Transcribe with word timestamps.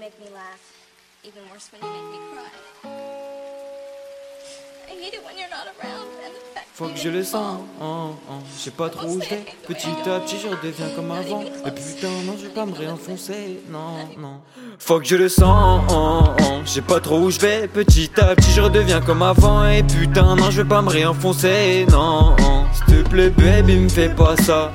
make 0.00 0.18
me 0.18 0.30
laugh. 0.32 0.62
Even 1.24 1.42
worse 1.52 1.68
when 1.70 1.82
you 1.82 1.90
make 1.92 2.10
me 2.12 2.18
cry. 2.32 2.50
I 4.88 4.92
hate 4.92 5.12
it 5.12 5.22
when 5.26 5.36
you're 5.38 5.50
not 5.50 5.66
around 5.66 6.08
and 6.24 6.32
the 6.34 6.40
fact 6.54 6.66
Faut 6.72 6.88
que 6.88 6.96
je 6.96 7.10
le 7.10 7.22
sens, 7.22 7.60
oh, 7.82 8.14
oh. 8.30 8.32
je 8.56 8.62
sais 8.62 8.70
pas 8.70 8.88
trop 8.88 9.06
où 9.08 9.20
je 9.20 9.28
vais. 9.28 9.44
Petit 9.66 9.88
à 10.08 10.20
petit, 10.20 10.38
je 10.42 10.48
redeviens 10.48 10.88
comme 10.96 11.10
avant. 11.10 11.42
Et 11.42 11.70
putain, 11.70 12.08
non, 12.24 12.34
je 12.38 12.46
vais 12.46 12.54
pas 12.54 12.64
me 12.64 12.72
réenfoncer, 12.72 13.60
non, 13.70 14.08
non. 14.16 14.40
Faut 14.78 14.98
que 15.00 15.04
je 15.04 15.16
le 15.16 15.28
sens, 15.28 15.82
oh, 15.90 16.22
oh. 16.40 16.44
je 16.64 16.70
sais 16.70 16.80
pas 16.80 17.00
trop 17.00 17.18
où 17.18 17.30
je 17.30 17.38
vais. 17.38 17.68
Petit 17.68 18.10
à 18.16 18.34
petit, 18.34 18.50
je 18.52 18.62
redeviens 18.62 19.02
comme 19.02 19.22
avant. 19.22 19.66
Et 19.66 19.82
putain, 19.82 20.34
non, 20.34 20.50
je 20.50 20.62
vais 20.62 20.68
pas 20.68 20.80
me 20.80 20.88
réenfoncer, 20.88 21.84
non. 21.90 22.34
S'il 22.72 23.02
te 23.04 23.08
plaît, 23.10 23.28
baby, 23.28 23.76
me 23.76 23.88
fais 23.90 24.08
pas 24.08 24.34
ça. 24.38 24.72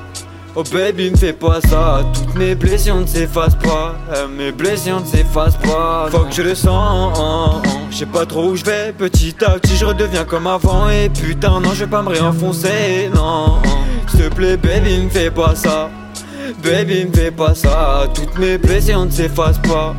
Oh 0.58 0.62
baby, 0.72 1.10
me 1.10 1.16
fais 1.18 1.34
pas 1.34 1.60
ça. 1.60 2.00
Toutes 2.14 2.34
mes 2.34 2.54
blessures 2.54 2.96
ne 2.96 3.04
s'effacent 3.04 3.56
pas. 3.56 3.94
Euh, 4.14 4.26
mes 4.26 4.52
blessures 4.52 5.02
ne 5.02 5.04
s'effacent 5.04 5.58
pas. 5.58 6.08
Faut 6.10 6.20
que 6.20 6.34
je 6.34 6.40
le 6.40 6.54
sens. 6.54 7.62
Je 7.90 7.96
sais 7.98 8.06
pas 8.06 8.24
trop 8.24 8.52
où 8.52 8.56
je 8.56 8.64
vais. 8.64 8.94
Petit 8.96 9.34
à 9.44 9.50
petit, 9.58 9.76
je 9.76 9.84
redeviens 9.84 10.24
comme 10.24 10.46
avant. 10.46 10.88
Et 10.88 11.10
putain, 11.10 11.60
non, 11.60 11.74
je 11.74 11.84
vais 11.84 11.90
pas 11.90 12.00
me 12.00 12.08
réenfoncer. 12.08 13.10
Non. 13.14 13.58
S'il 14.08 14.30
te 14.30 14.34
plaît, 14.34 14.56
baby, 14.56 14.98
me 14.98 15.10
fais 15.10 15.30
pas 15.30 15.54
ça. 15.54 15.90
Baby, 16.64 17.04
me 17.04 17.12
fais 17.12 17.30
pas 17.30 17.54
ça. 17.54 18.06
Toutes 18.14 18.38
mes 18.38 18.56
blessures 18.56 19.04
ne 19.04 19.10
s'effacent 19.10 19.60
pas. 19.60 19.94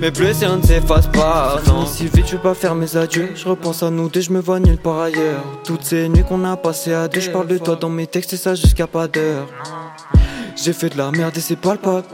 Mes 0.00 0.10
blessures 0.10 0.56
ne 0.56 0.62
s'effacent 0.62 1.10
pas. 1.10 1.60
Non. 1.66 1.86
Si 1.86 2.04
vite, 2.06 2.26
je 2.26 2.36
veux 2.36 2.42
pas 2.42 2.54
faire 2.54 2.74
mes 2.74 2.96
adieux. 2.96 3.30
Je 3.34 3.48
repense 3.48 3.82
à 3.82 3.90
nous 3.90 4.08
deux, 4.08 4.20
je 4.20 4.30
me 4.30 4.40
vois 4.40 4.60
nulle 4.60 4.78
part 4.78 5.00
ailleurs. 5.00 5.42
Toutes 5.64 5.84
ces 5.84 6.08
nuits 6.08 6.24
qu'on 6.24 6.44
a 6.44 6.56
passées 6.56 6.92
à 6.92 7.08
deux, 7.08 7.20
je 7.20 7.30
parle 7.30 7.46
de 7.46 7.58
toi 7.58 7.76
dans 7.76 7.88
mes 7.88 8.06
textes 8.06 8.32
et 8.32 8.36
ça 8.36 8.54
jusqu'à 8.54 8.86
pas 8.86 9.08
d'heure. 9.08 9.46
J'ai 10.56 10.72
fait 10.72 10.88
de 10.88 10.98
la 10.98 11.10
merde 11.10 11.36
et 11.36 11.40
c'est 11.40 11.56
palpable. 11.56 12.06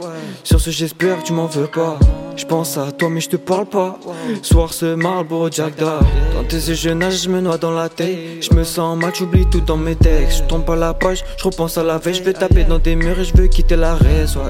Sur 0.43 0.59
ce, 0.59 0.69
j'espère 0.69 1.23
tu 1.23 1.33
m'en 1.33 1.47
veux 1.47 1.67
pas. 1.67 1.97
Je 2.35 2.45
pense 2.45 2.77
à 2.77 2.91
toi, 2.91 3.09
mais 3.09 3.21
je 3.21 3.29
te 3.29 3.37
parle 3.37 3.65
pas. 3.65 3.99
Soir 4.41 4.73
ce 4.73 4.95
Marlboro 4.95 5.49
Jack 5.51 5.75
Dab. 5.77 6.03
Dans 6.33 6.43
tes 6.43 6.57
yeux, 6.57 6.73
je 6.73 6.89
je 6.89 7.29
me 7.29 7.41
noie 7.41 7.57
dans 7.57 7.71
la 7.71 7.89
tête. 7.89 8.17
Je 8.41 8.53
me 8.53 8.63
sens 8.63 8.97
mal, 8.97 9.13
j'oublie 9.15 9.45
tout 9.49 9.61
dans 9.61 9.77
mes 9.77 9.95
textes. 9.95 10.39
Je 10.39 10.43
tombe 10.43 10.65
pas 10.65 10.75
la 10.75 10.93
page, 10.93 11.23
je 11.37 11.43
repense 11.43 11.77
à 11.77 11.83
la 11.83 11.97
veille. 11.97 12.15
Je 12.15 12.23
vais 12.23 12.33
taper 12.33 12.63
dans 12.63 12.79
des 12.79 12.95
murs 12.95 13.19
et 13.19 13.23
je 13.23 13.35
veux 13.35 13.47
quitter 13.47 13.75
la 13.75 13.95
raison. 13.95 14.41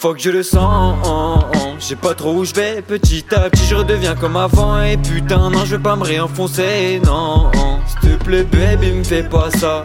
Faut 0.00 0.14
que 0.14 0.20
je 0.20 0.30
le 0.30 0.42
sens, 0.42 0.96
je 1.78 1.94
pas 1.94 2.14
trop 2.14 2.32
où 2.32 2.44
je 2.46 2.54
vais. 2.54 2.80
Petit 2.80 3.22
à 3.32 3.50
petit, 3.50 3.66
je 3.66 3.74
redeviens 3.74 4.14
comme 4.14 4.34
avant. 4.34 4.80
Et 4.80 4.96
putain, 4.96 5.50
non, 5.50 5.66
je 5.66 5.76
vais 5.76 5.82
pas 5.82 5.94
me 5.94 6.04
réenfoncer, 6.04 7.02
non. 7.04 7.50
S'il 7.86 8.16
te 8.16 8.24
plaît, 8.24 8.44
baby, 8.44 8.92
me 8.92 9.04
fais 9.04 9.24
pas 9.24 9.50
ça. 9.50 9.84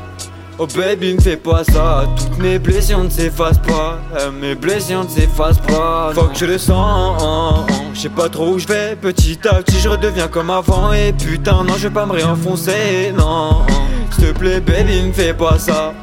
Oh 0.57 0.67
baby, 0.67 1.15
me 1.15 1.19
fais 1.19 1.35
pas 1.35 1.65
ça. 1.65 2.05
Toutes 2.15 2.37
mes 2.37 2.59
blessures 2.59 3.03
ne 3.03 3.09
s'effacent 3.09 3.61
pas. 3.61 3.99
Euh, 4.17 4.31
mes 4.31 4.55
blessures 4.55 5.03
ne 5.03 5.09
s'effacent 5.09 5.59
pas. 5.59 6.11
Faut 6.15 6.27
que 6.27 6.37
je 6.37 6.45
le 6.45 6.59
sens, 6.59 7.67
je 7.93 8.07
pas 8.07 8.29
trop 8.29 8.53
où 8.53 8.57
je 8.57 8.67
vais. 8.67 8.95
Petit 8.95 9.37
à 9.45 9.55
petit, 9.55 9.77
je 9.81 9.89
redeviens 9.89 10.29
comme 10.29 10.49
avant. 10.49 10.93
Et 10.93 11.11
putain, 11.11 11.65
non, 11.65 11.73
je 11.75 11.89
vais 11.89 11.93
pas 11.93 12.05
me 12.05 12.13
réenfoncer, 12.13 13.13
non. 13.17 13.63
S'il 14.11 14.27
te 14.27 14.39
plaît, 14.39 14.61
baby, 14.61 15.07
me 15.07 15.11
fais 15.11 15.33
pas 15.33 15.59
ça. 15.59 15.93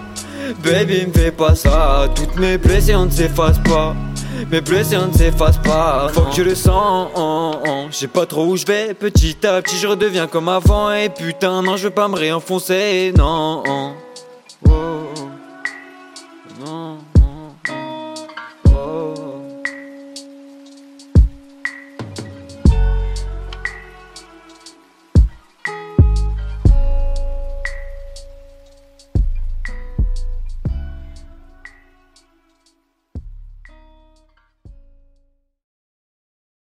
Baby, 0.63 1.07
me 1.07 1.13
fais 1.13 1.31
pas 1.31 1.55
ça. 1.55 2.09
Toutes 2.15 2.37
mes 2.37 2.59
blessures 2.59 3.05
ne 3.05 3.11
s'effacent 3.11 3.63
pas. 3.63 3.95
Mes 4.51 4.61
blessures 4.61 5.07
ne 5.07 5.13
s'effacent 5.13 5.63
pas. 5.63 6.09
Faut 6.13 6.23
que 6.23 6.35
je 6.37 6.43
le 6.43 6.55
sens. 6.55 7.09
oh. 7.15 7.53
Je 7.91 7.97
sais 7.97 8.09
pas 8.09 8.27
trop 8.27 8.47
où 8.47 8.57
je 8.57 8.67
vais. 8.67 8.95
Petit 8.95 9.37
à 9.47 9.61
petit, 9.63 9.77
je 9.77 9.87
redeviens 9.87 10.27
comme 10.27 10.49
avant. 10.49 10.93
Et 10.93 11.09
putain, 11.09 11.63
non, 11.63 11.77
je 11.77 11.85
veux 11.85 11.91
pas 11.91 12.09
me 12.09 12.17
réenfoncer. 12.17 13.13
Non. 13.17 13.63